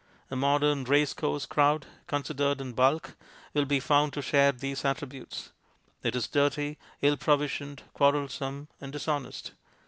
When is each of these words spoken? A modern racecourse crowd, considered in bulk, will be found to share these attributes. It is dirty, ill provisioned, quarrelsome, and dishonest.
A 0.31 0.35
modern 0.35 0.83
racecourse 0.83 1.45
crowd, 1.45 1.85
considered 2.07 2.59
in 2.59 2.73
bulk, 2.73 3.15
will 3.53 3.65
be 3.65 3.79
found 3.79 4.13
to 4.13 4.23
share 4.23 4.51
these 4.51 4.83
attributes. 4.83 5.51
It 6.01 6.15
is 6.15 6.27
dirty, 6.27 6.79
ill 7.03 7.17
provisioned, 7.17 7.83
quarrelsome, 7.93 8.67
and 8.81 8.91
dishonest. 8.91 9.51